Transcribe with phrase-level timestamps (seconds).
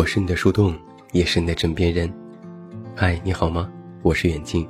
[0.00, 0.74] 我是你的树洞，
[1.12, 2.10] 也是你的枕边人。
[2.96, 3.70] 嗨，你好吗？
[4.00, 4.66] 我是远近。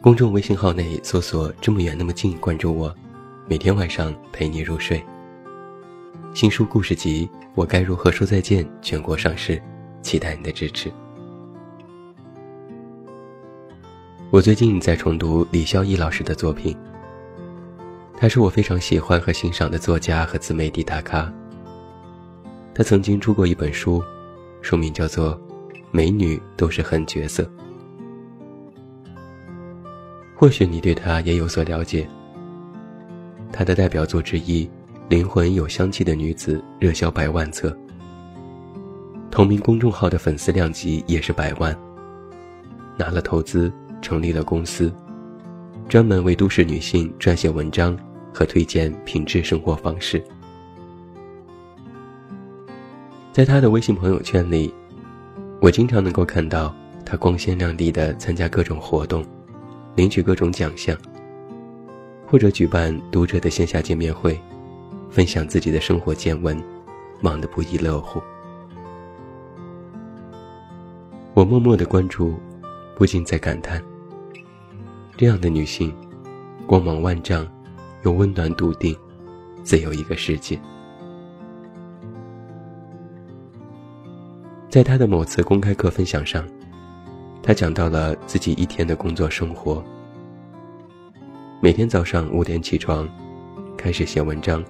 [0.00, 2.92] 公众微信号内搜索“这么远那么近”，关注我，
[3.46, 5.00] 每天晚上陪你入睡。
[6.34, 9.62] 新书故事集《我该如何说再见》全国上市，
[10.02, 10.90] 期待你的支持。
[14.30, 16.76] 我最近在重读李孝义老师的作品，
[18.18, 21.32] 他是我非常喜欢和欣赏的作家和自媒体大咖。
[22.80, 24.02] 他曾经出过一本书，
[24.62, 25.36] 书名叫做
[25.90, 27.42] 《美女都是狠角色》。
[30.34, 32.08] 或许你对他也有所了解。
[33.52, 34.64] 他的代表作之一
[35.10, 37.76] 《灵魂有香气的女子》热销百万册，
[39.30, 41.78] 同名公众号的粉丝量级也是百万。
[42.96, 44.90] 拿了投资，成立了公司，
[45.86, 47.94] 专门为都市女性撰写文章
[48.32, 50.24] 和推荐品质生活方式。
[53.32, 54.74] 在他的微信朋友圈里，
[55.60, 56.74] 我经常能够看到
[57.06, 59.24] 他光鲜亮丽的参加各种活动，
[59.94, 60.98] 领取各种奖项，
[62.26, 64.38] 或者举办读者的线下见面会，
[65.10, 66.60] 分享自己的生活见闻，
[67.20, 68.20] 忙得不亦乐乎。
[71.32, 72.34] 我默默的关注，
[72.96, 73.80] 不禁在感叹：
[75.16, 75.94] 这样的女性，
[76.66, 77.46] 光芒万丈，
[78.02, 78.96] 又温暖笃定，
[79.62, 80.60] 自有一个世界。
[84.70, 86.46] 在他的某次公开课分享上，
[87.42, 89.84] 他讲到了自己一天的工作生活。
[91.60, 93.08] 每天早上五点起床，
[93.76, 94.64] 开始写文章。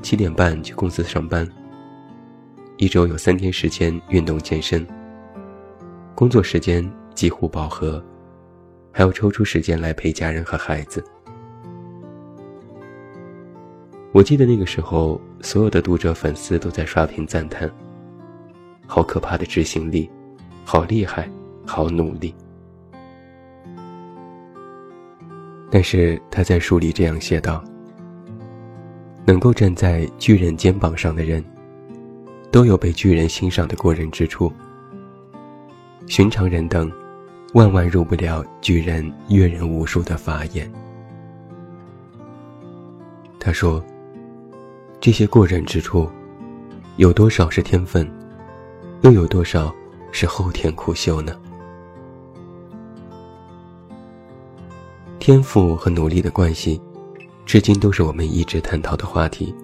[0.00, 1.46] 七点半去公司上班。
[2.78, 4.86] 一周有三天时间运动健身。
[6.14, 8.02] 工作时间几乎饱和，
[8.90, 11.04] 还要抽出时间来陪家人和孩子。
[14.12, 17.70] 我记得那个时候，所有的读者粉丝都在刷屏赞叹。
[18.90, 20.10] 好可怕的执行力，
[20.64, 21.30] 好厉害，
[21.64, 22.34] 好努力。
[25.70, 27.62] 但是他在书里这样写道
[29.24, 31.44] ：“能够站在巨人肩膀上的人，
[32.50, 34.52] 都有被巨人欣赏的过人之处。
[36.08, 36.90] 寻常人等，
[37.54, 40.68] 万万入不了巨人阅人无数的法眼。”
[43.38, 43.80] 他说
[45.00, 46.10] ：“这些过人之处，
[46.96, 48.04] 有多少是天分？”
[49.02, 49.74] 又有多少
[50.12, 51.34] 是后天苦修呢？
[55.18, 56.80] 天赋和努力的关系，
[57.46, 59.54] 至今都是我们一直探讨的话题。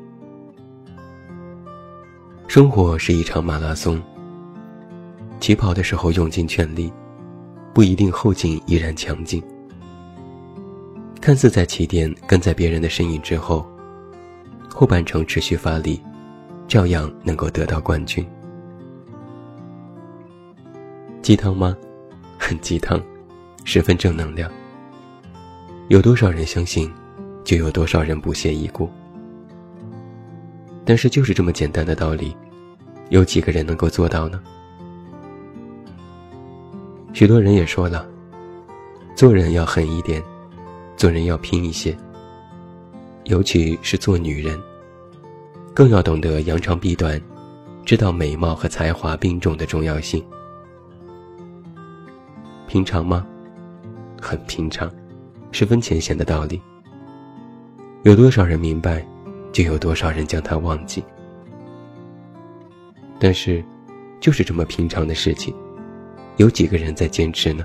[2.48, 4.00] 生活是一场马拉松，
[5.38, 6.91] 起跑的时候用尽全力，
[7.74, 9.42] 不一定后劲依然强劲。
[11.20, 13.66] 看似在起点跟在别人的身影之后，
[14.72, 16.00] 后半程持续发力，
[16.66, 18.26] 照样能够得到冠军。
[21.26, 21.76] 鸡汤吗？
[22.38, 23.03] 很 鸡汤，
[23.64, 24.48] 十分正能量。
[25.88, 26.88] 有多少人相信，
[27.42, 28.88] 就有多少人不屑一顾。
[30.84, 32.36] 但是就是这么简单的道理，
[33.09, 34.41] 有几个人能够做到呢？
[37.12, 38.09] 许多人也说了，
[39.16, 40.22] 做人要狠一点，
[40.97, 41.92] 做人要拼一些。
[43.25, 44.56] 尤其是做女人，
[45.75, 47.20] 更要懂得扬长避短，
[47.84, 50.25] 知道美貌和才华并重的重要性。
[52.76, 53.26] 平常吗？
[54.20, 54.92] 很平常，
[55.50, 56.60] 十分浅显的道理。
[58.03, 59.03] 有多少人明白，
[59.50, 61.03] 就有多少人将它忘记。
[63.19, 63.65] 但是，
[64.20, 65.54] 就是这么平常的事情，
[66.36, 67.65] 有几个人在坚持呢？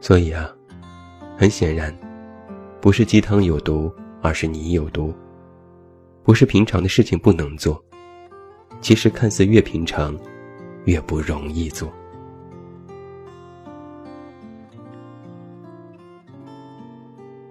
[0.00, 0.50] 所以啊，
[1.36, 1.96] 很显然，
[2.80, 5.14] 不是鸡汤有毒，而是你有毒。
[6.24, 7.80] 不是平常的事情不能做，
[8.80, 10.18] 其实看似越平常。
[10.84, 11.92] 越不容易做。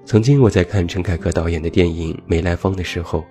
[0.07, 3.25] 曾经我在看陈凯歌导演的电影《梅兰芳》的时候，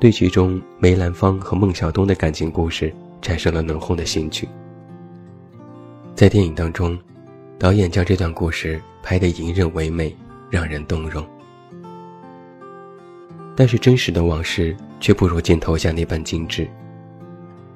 [0.00, 2.90] 对剧中梅兰芳和孟小冬的感情故事
[3.20, 4.48] 产生了浓厚的兴趣。
[6.14, 6.98] 在电影当中，
[7.58, 10.16] 导演将这段故事拍得隐忍唯美，
[10.48, 11.22] 让人动容。
[13.54, 16.66] 但是真实的往事却不如镜头下那般精致，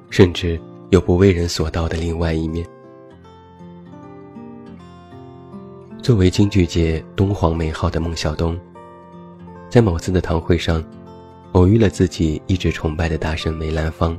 [0.09, 0.59] 甚至。
[0.89, 2.65] 有不为人所道的另外一面。
[6.09, 8.59] 作为京剧界东皇美号的孟小冬，
[9.69, 10.83] 在某次的堂会上，
[11.51, 14.17] 偶遇了自己一直崇拜的大神梅兰芳。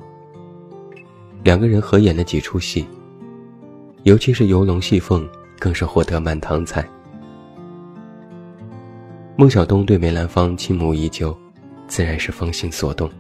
[1.43, 2.87] 两个人合演了几出戏，
[4.05, 5.29] 尤其是游龙戏凤，
[5.59, 6.89] 更是获得满堂彩。
[9.35, 11.37] 孟小冬对梅兰芳倾慕已久，
[11.89, 13.11] 自然是芳心所动。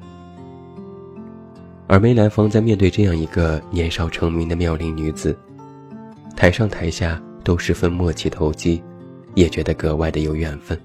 [1.88, 5.36] 而梅兰芳在面对这样一个年少成名的妙龄女子，
[6.36, 8.82] 台上台下都十分默契投机，
[9.34, 10.78] 也觉得格外的有缘分。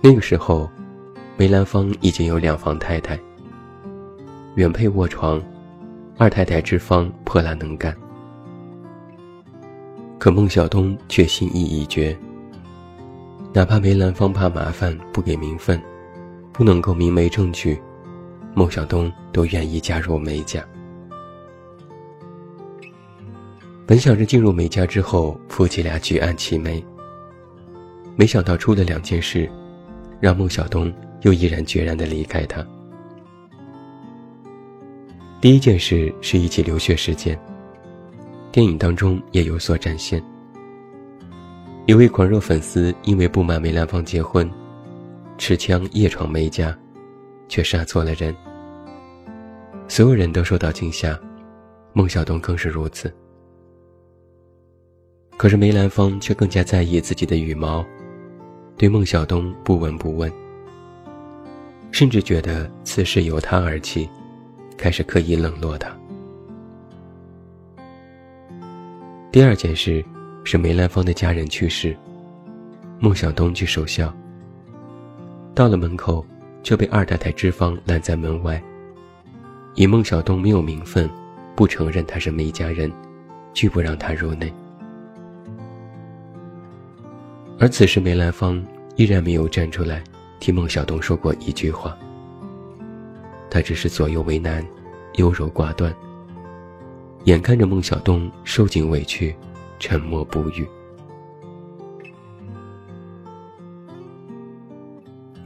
[0.00, 0.70] 那个时候，
[1.36, 3.18] 梅兰芳已经有两房太太，
[4.54, 5.42] 原配卧床，
[6.16, 7.96] 二太太之方泼辣能干。
[10.18, 12.16] 可孟小冬却心意已决。
[13.52, 15.80] 哪怕梅兰芳怕麻烦不给名分，
[16.52, 17.80] 不能够明媒正娶，
[18.54, 20.64] 孟小冬都愿意加入梅家。
[23.86, 26.84] 本想着进入梅家之后，夫妻俩举案齐眉。
[28.16, 29.50] 没想到出了两件事。
[30.20, 30.92] 让孟小冬
[31.22, 32.66] 又毅然决然地离开他。
[35.40, 37.38] 第一件事是一起留学事件，
[38.50, 40.22] 电影当中也有所展现。
[41.84, 44.50] 一位狂热粉丝因为不满梅兰芳结婚，
[45.36, 46.76] 持枪夜闯梅家，
[47.46, 48.34] 却杀错了人。
[49.86, 51.14] 所有人都受到惊吓，
[51.92, 53.14] 孟小冬更是如此。
[55.36, 57.84] 可是梅兰芳却更加在意自己的羽毛。
[58.76, 60.30] 对孟小冬不闻不问，
[61.90, 64.08] 甚至觉得此事由他而起，
[64.76, 65.90] 开始刻意冷落他。
[69.32, 70.04] 第二件事
[70.44, 71.96] 是梅兰芳的家人去世，
[72.98, 74.14] 孟小冬去守孝。
[75.54, 76.24] 到了门口，
[76.62, 78.62] 就被二太太脂芳拦在门外，
[79.74, 81.08] 以孟小冬没有名分，
[81.54, 82.92] 不承认他是梅家人，
[83.54, 84.52] 拒不让他入内。
[87.58, 88.62] 而此时，梅兰芳
[88.96, 90.04] 依然没有站出来
[90.38, 91.96] 替孟小冬说过一句话。
[93.50, 94.64] 他只是左右为难，
[95.14, 95.94] 优柔寡断。
[97.24, 99.34] 眼看着孟小冬受尽委屈，
[99.78, 100.66] 沉默不语。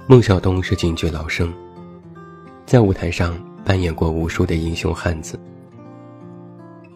[0.09, 1.53] 孟小冬是京剧老生，
[2.67, 5.39] 在舞台上扮演过无数的英雄汉子，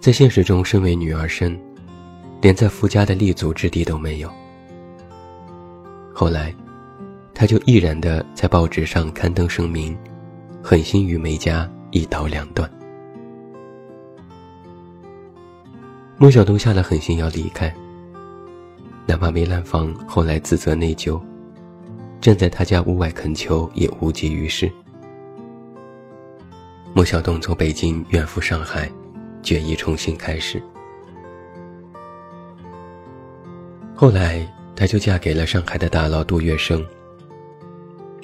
[0.00, 1.56] 在现实中身为女儿身，
[2.43, 4.28] 连在夫家的立足之地都没有。
[6.16, 6.55] 后来，
[7.34, 9.99] 他就毅然的在报纸上刊登声明，
[10.62, 12.70] 狠心与梅家一刀两断。
[16.16, 17.75] 孟小冬下了狠心要离开，
[19.06, 21.20] 哪怕梅兰芳后来自责内疚，
[22.20, 24.70] 站在他家屋外恳求也无济于事。
[26.94, 28.88] 孟小冬从北京远赴上海，
[29.43, 30.62] 决意重新开始。
[33.96, 34.49] 后来。
[34.76, 36.85] 她就嫁给了上海的大佬杜月笙。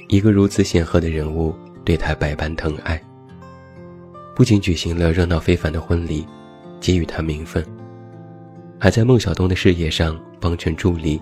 [0.08, 1.54] 一个如此显赫的人物，
[1.84, 3.00] 对她百般疼爱。
[4.34, 6.26] 不仅举行了热闹非凡的婚礼，
[6.80, 7.64] 给予她名分，
[8.78, 11.20] 还在孟小冬的事业上帮衬助力，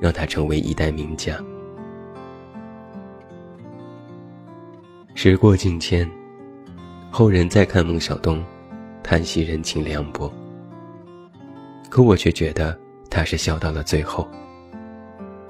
[0.00, 1.36] 让他成为一代名家。
[5.14, 6.08] 时过境迁，
[7.10, 8.42] 后人再看孟小冬，
[9.02, 10.32] 叹息人情凉薄。
[11.90, 12.78] 可我却觉得
[13.10, 14.26] 他是笑到了最后。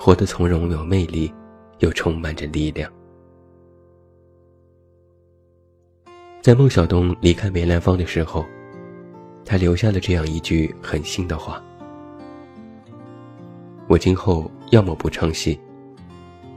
[0.02, 1.30] 活得从容有魅力，
[1.80, 2.90] 又充满着力量。
[6.40, 8.46] 在孟小冬离开梅兰芳的时候，
[9.44, 11.62] 他留下了这样一句狠心的话
[13.88, 15.60] ：“我今后要么不唱戏，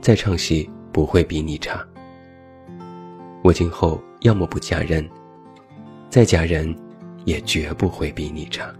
[0.00, 1.86] 再唱戏不会比你差；
[3.42, 5.06] 我今后要么不嫁人，
[6.08, 6.74] 再嫁人
[7.26, 8.74] 也绝不会比你差。”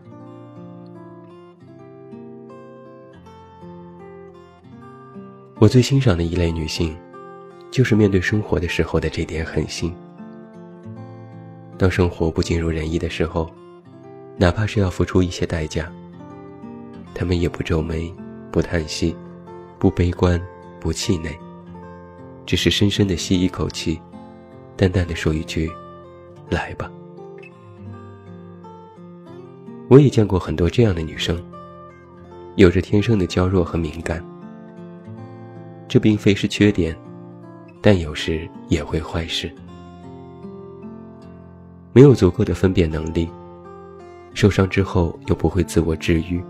[5.61, 6.97] 我最欣赏的一类女性，
[7.71, 9.95] 就是面对生活的时候的这点狠心。
[11.79, 13.49] 当生活不尽如人意的时候，
[14.37, 15.91] 哪怕是要付出一些代价，
[17.15, 18.13] 她们也不皱眉，
[18.51, 19.15] 不叹息，
[19.79, 20.43] 不悲观，
[20.81, 21.31] 不气馁，
[22.45, 24.01] 只是深深的吸一口气，
[24.77, 25.71] 淡淡的说一句
[26.51, 26.91] ：“来吧。”
[29.89, 31.41] 我也见过很多这样的女生，
[32.57, 34.23] 有着天生的娇弱和敏感。
[35.95, 36.93] 这并非是缺点，
[37.81, 39.49] 但有时也会坏事。
[41.93, 43.29] 没有足够的分辨能力，
[44.35, 46.43] 受伤之后又不会自我治愈，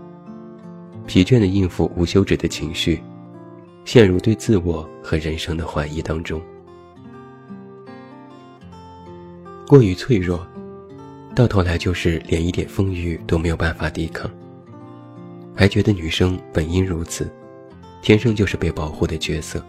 [1.05, 2.99] 疲倦的应付无休止的情绪，
[3.83, 6.41] 陷入对自我和人生的怀疑当中。
[9.67, 10.43] 过于脆弱，
[11.35, 14.27] 到头来就是连一点风雨都没有办法抵抗，
[15.55, 17.31] 还觉得女生本应如此。
[18.05, 19.65] 天生就是被保护的角色。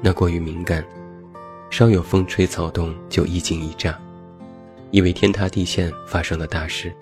[0.00, 0.84] 那过于敏感，
[1.70, 3.98] 稍有风吹草动就一惊一乍，
[4.92, 6.94] 以为天塌地陷发生了大事，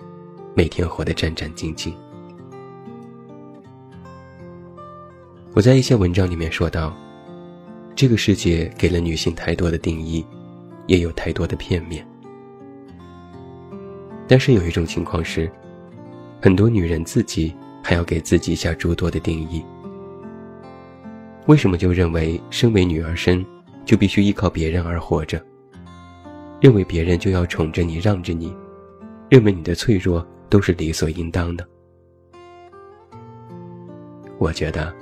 [0.55, 1.93] 每天活得战战兢兢。
[5.53, 6.91] 我在一些文章里面说到，
[7.95, 10.25] 这个世界给了女性太多的定义，
[10.87, 12.03] 也有太多的片面。
[14.27, 15.47] 但是有一种情况是，
[16.41, 19.63] 很多女人自己还要给自己下诸多的定义。
[21.45, 23.45] 为什么就认为身为女儿身，
[23.83, 25.43] 就必须依靠别人而活着？
[26.61, 28.55] 认为别人就要宠着你、让着你，
[29.29, 31.67] 认为你的脆弱都是理所应当的？
[34.37, 34.93] 我觉得，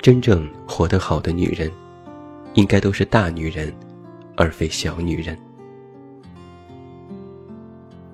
[0.00, 1.68] 真正活得好的女人，
[2.54, 3.74] 应该都是大女人，
[4.36, 5.36] 而非小女人。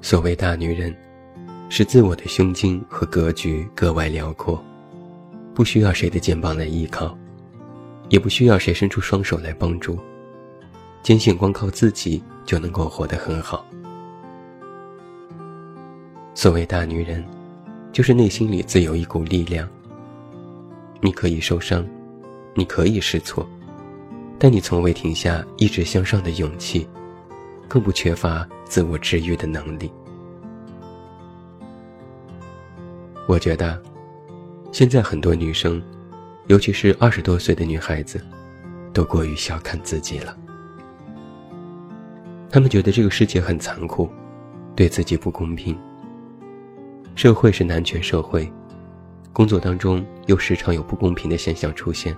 [0.01, 0.95] 所谓大女人，
[1.69, 4.63] 使自我的胸襟和格局格外辽阔，
[5.55, 7.17] 不需要谁的肩膀来依靠，
[8.09, 9.99] 也不需要谁伸出双手来帮助，
[11.03, 13.67] 坚信光靠自己就能够活得很好。
[16.35, 17.25] 所谓大女人，
[17.93, 19.69] 就是内心里自有一股力量。
[21.01, 21.87] 你可以受伤，
[22.55, 23.47] 你可以试错，
[24.39, 26.89] 但你从未停下一直向上的勇气，
[27.69, 29.91] 更不缺乏自我治愈的能力。
[33.29, 33.79] 我觉得，
[34.73, 35.83] 现在很多女生，
[36.47, 38.19] 尤其是二十多岁的女孩子，
[38.91, 40.35] 都过于小看自己了。
[42.51, 44.09] 她们觉得这个世界很残酷，
[44.75, 45.79] 对自己不公平。
[47.15, 48.51] 社会是男权社会。
[49.31, 52.17] 工作当中又时常有不公平的现象出现，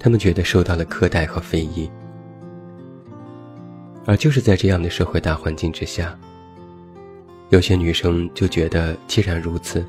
[0.00, 1.90] 他们觉得受到了苛待和非议，
[4.06, 6.18] 而就是在这样的社会大环境之下，
[7.52, 9.84] 有些女生就觉得既然如此，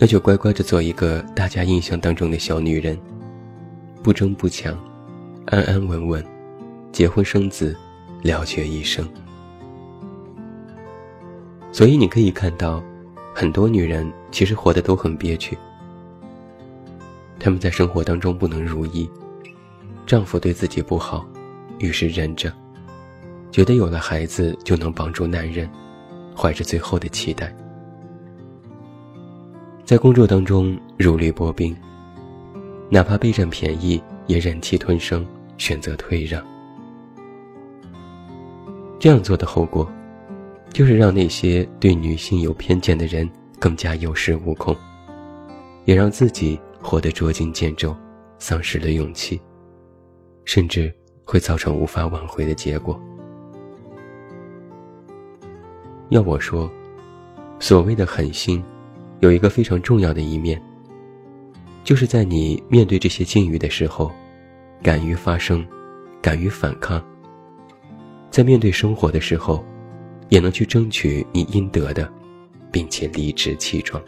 [0.00, 2.98] 那就乖乖的做一个大家印象当中的小女人，
[4.02, 4.76] 不争不抢，
[5.46, 6.26] 安安稳稳，
[6.90, 7.76] 结婚生子，
[8.22, 9.08] 了却一生。
[11.70, 12.82] 所以你可以看到。
[13.34, 15.56] 很多女人其实活得都很憋屈，
[17.40, 19.08] 她们在生活当中不能如意，
[20.04, 21.26] 丈夫对自己不好，
[21.78, 22.52] 于是忍着，
[23.50, 25.66] 觉得有了孩子就能帮助男人，
[26.36, 27.54] 怀着最后的期待，
[29.84, 31.76] 在工作当中如履薄冰，
[32.90, 35.26] 哪怕被占便宜也忍气吞声，
[35.58, 36.42] 选择退让。
[38.98, 39.90] 这样做的后果。
[40.72, 44.74] 就是让那些对女性有偏见的人更加有恃无恐，
[45.84, 47.94] 也让自己活得捉襟见肘，
[48.38, 49.38] 丧失了勇气，
[50.46, 50.90] 甚至
[51.26, 52.98] 会造成无法挽回的结果。
[56.12, 56.70] 要我说，
[57.58, 58.62] 所谓的狠心，
[59.20, 60.62] 有一个非常重要的一面，
[61.84, 64.12] 就是在你面对这些境遇的时候，
[64.82, 65.66] 敢于发声，
[66.20, 67.02] 敢于反抗，
[68.30, 69.64] 在面对生活的时候。
[70.28, 72.10] 也能去争取你应得的，
[72.70, 74.02] 并且理直气壮。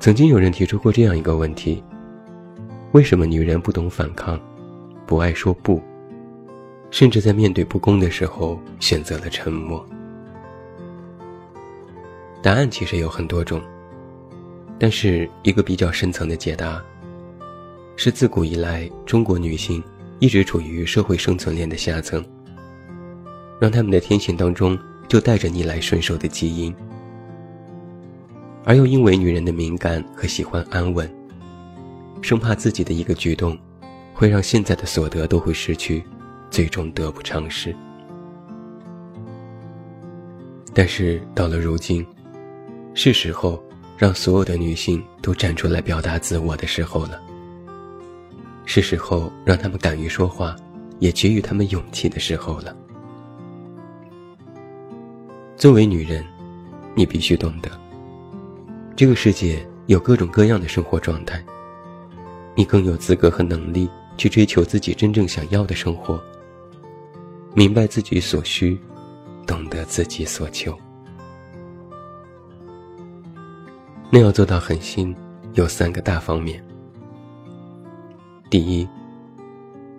[0.00, 1.84] 曾经有人提出过这样一个问题：
[2.92, 4.40] 为什么女人不懂反抗，
[5.04, 5.82] 不爱说不，
[6.92, 9.84] 甚至在面对不公的时候选择了沉默？
[12.40, 13.60] 答案其实有很多种，
[14.78, 16.80] 但是一个比较深层的解答，
[17.96, 19.82] 是自古以来中国女性。
[20.18, 22.24] 一直处于社会生存链的下层，
[23.58, 26.72] 让他们的天性当中就带着逆来顺受的基因，
[28.64, 31.12] 而又因为女人的敏感和喜欢安稳，
[32.20, 33.58] 生怕自己的一个举动
[34.14, 36.04] 会让现在的所得都会失去，
[36.52, 37.74] 最终得不偿失。
[40.74, 42.06] 但是到了如今，
[42.94, 43.62] 是时候
[43.96, 47.20] 让所有的女性都站出来表达自我的时候了。
[48.66, 50.54] 是时候让他们敢于说话，
[50.98, 52.76] 也给予他们勇气的时候了。
[55.56, 56.24] 作为女人，
[56.94, 57.70] 你必须懂得，
[58.94, 61.42] 这个世界有各种各样的生活状态，
[62.54, 66.22] 你更有资格和能力去追求自己真正想要的生活。
[67.54, 68.78] 明白自己所需，
[69.46, 70.74] 懂得自己所求。
[74.10, 75.14] 那要做到狠心，
[75.52, 76.64] 有三个大方面。
[78.48, 78.88] 第一，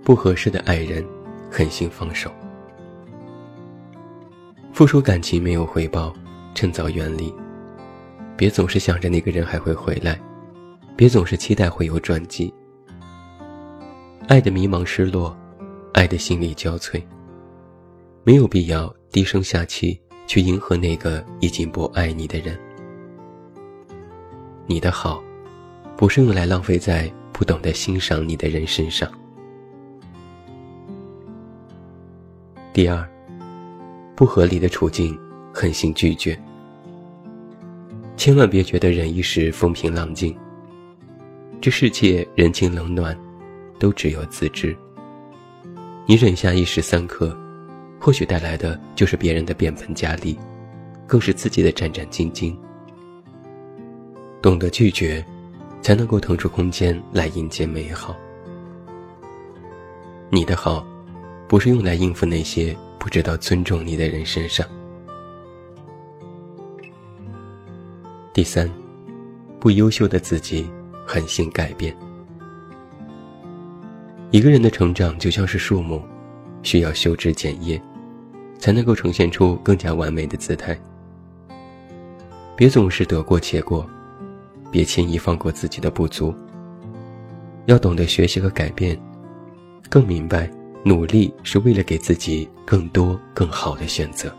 [0.03, 1.05] 不合适的爱人，
[1.51, 2.31] 狠心放手。
[4.71, 6.11] 付出感情没有回报，
[6.55, 7.31] 趁早远离。
[8.35, 10.19] 别总是想着那个人还会回来，
[10.95, 12.51] 别总是期待会有转机。
[14.27, 15.37] 爱的迷茫失落，
[15.93, 16.99] 爱的心力交瘁，
[18.23, 22.57] 没有必要低声下气去迎合那个已经不爱你的人。
[24.65, 25.23] 你的好，
[25.97, 27.11] 不是用来浪费在。
[27.33, 29.11] 不懂得欣赏你的人身上。
[32.71, 33.09] 第二，
[34.15, 35.19] 不合理的处境，
[35.51, 36.39] 狠心拒绝。
[38.15, 40.37] 千万别觉得忍一时风平浪静，
[41.59, 43.17] 这世界人情冷暖，
[43.79, 44.77] 都只有自知。
[46.05, 47.35] 你忍下一时三刻，
[48.03, 50.37] 或许带来的就是别人的变本加厉，
[51.07, 52.53] 更是自己的战战兢兢。
[54.41, 55.25] 懂得拒绝，
[55.81, 58.13] 才能够腾出空间来迎接美好。
[60.29, 60.85] 你的好，
[61.47, 64.67] 不是用来应付那些不知道尊重你的人身上。
[68.33, 68.69] 第三，
[69.61, 70.69] 不优秀的自己，
[71.07, 71.95] 狠心改变。
[74.29, 76.03] 一个人的成长就像是树木，
[76.63, 77.81] 需要修枝剪叶，
[78.63, 80.79] 才能够呈现出更加完美的姿态。
[82.55, 83.85] 别总是得过且过，
[84.71, 86.33] 别轻易放过自己的不足。
[87.65, 88.97] 要懂得学习和改变，
[89.89, 90.49] 更明白
[90.81, 94.33] 努力是为了给自己更多更好的选择。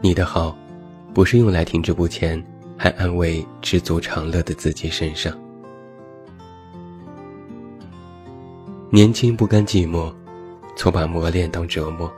[0.00, 0.58] 你的好，
[1.14, 2.44] 不是用来停滞不前，
[2.76, 5.32] 还安慰知足常乐的自己身上。
[8.90, 10.12] 年轻不甘寂寞，
[10.80, 12.10] 错把磨练当折磨。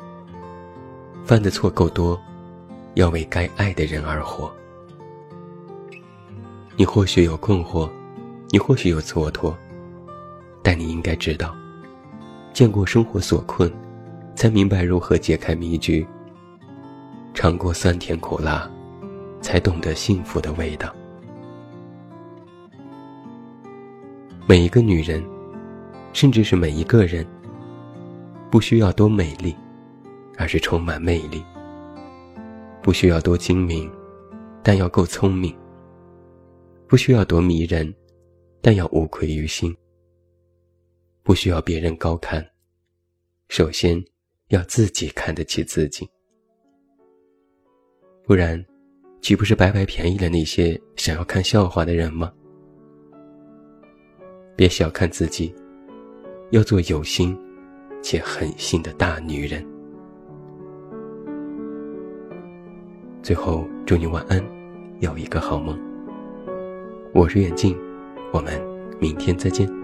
[1.25, 2.17] 犯的错够多，
[2.95, 4.49] 要为该爱的人而活。
[6.77, 7.91] 你或许有困惑，
[8.51, 9.53] 你或许有蹉跎，
[10.63, 11.53] 但你应该知道，
[12.53, 13.69] 见过生活所困，
[14.37, 16.07] 才明白如何解开迷局；
[17.35, 18.71] 尝过酸甜苦辣，
[19.41, 20.95] 才懂得幸福的味道。
[24.47, 25.21] 每一个女人。
[26.15, 27.27] 甚至是每一个人，
[28.53, 29.57] 不需要多美丽，
[30.37, 31.43] 而是充满魅力；
[32.83, 33.91] 不需要多精明，
[34.63, 35.55] 但要够聪明；
[36.87, 37.91] 不需要多迷人，
[38.61, 39.73] 但要无愧于心；
[41.23, 42.47] 不需要别人高看，
[43.49, 43.99] 首先
[44.49, 46.07] 要自己看得起自己。
[48.23, 48.63] 不然，
[49.23, 52.31] 岂不是白白便宜了那些想要看笑话的人吗？
[54.55, 55.55] 别小看自己。
[56.51, 57.35] 要做有心
[58.03, 59.65] 且狠心的大女人。
[63.23, 64.45] 最后，祝你晚安，
[64.99, 65.79] 有一个好梦。
[67.15, 67.79] 我是眼镜，
[68.33, 68.61] 我们
[68.99, 69.82] 明天再见。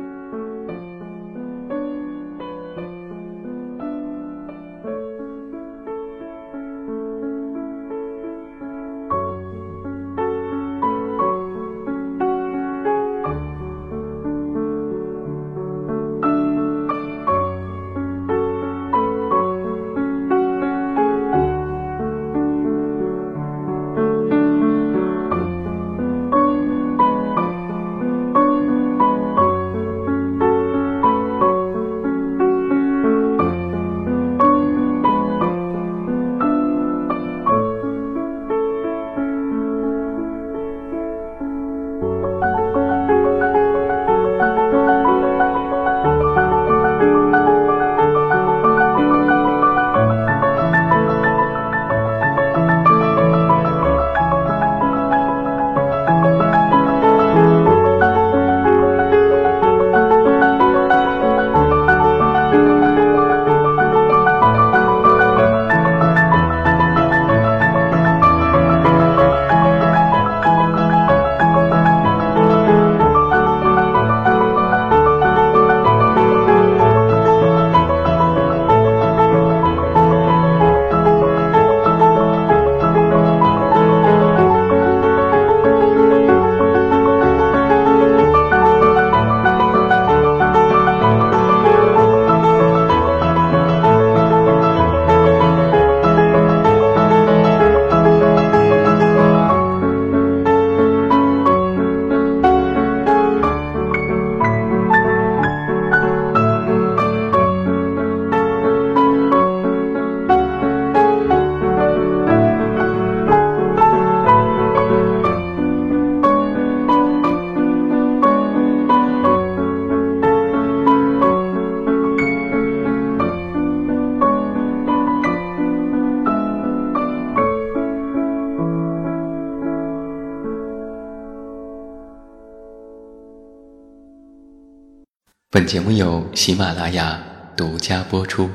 [135.69, 137.23] 节目由喜马拉雅
[137.55, 138.49] 独家播出。